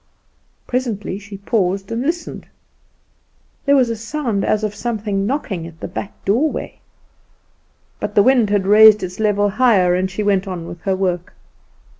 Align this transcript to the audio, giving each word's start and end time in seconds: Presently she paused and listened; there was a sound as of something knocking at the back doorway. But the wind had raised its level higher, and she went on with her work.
Presently 0.65 1.19
she 1.19 1.37
paused 1.37 1.91
and 1.91 2.01
listened; 2.01 2.47
there 3.67 3.75
was 3.75 3.91
a 3.91 3.95
sound 3.95 4.43
as 4.43 4.63
of 4.63 4.73
something 4.73 5.27
knocking 5.27 5.67
at 5.67 5.79
the 5.79 5.87
back 5.87 6.25
doorway. 6.25 6.79
But 7.99 8.15
the 8.15 8.23
wind 8.23 8.49
had 8.49 8.65
raised 8.65 9.03
its 9.03 9.19
level 9.19 9.47
higher, 9.49 9.93
and 9.93 10.09
she 10.09 10.23
went 10.23 10.47
on 10.47 10.65
with 10.65 10.81
her 10.81 10.95
work. 10.95 11.33